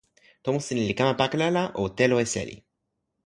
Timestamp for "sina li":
0.65-0.93